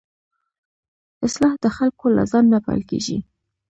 اصلاح 1.25 1.53
د 1.63 1.65
خلکو 1.77 2.05
له 2.17 2.23
ځان 2.31 2.45
نه 2.53 2.59
پيل 2.65 2.81
کېږي. 2.89 3.17